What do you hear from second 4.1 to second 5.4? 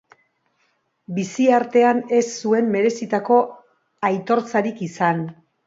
aitortzarik izan.